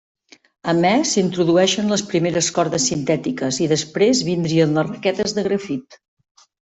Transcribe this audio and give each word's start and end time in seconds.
A 0.71 0.73
més 0.83 1.09
s'introduïxen 1.17 1.93
les 1.93 2.03
primeres 2.13 2.49
cordes 2.55 2.87
sintètiques 2.93 3.59
i 3.67 3.67
després 3.75 4.23
vindrien 4.31 4.77
les 4.79 4.89
raquetes 4.93 5.37
de 5.39 5.45
grafit. 5.51 6.01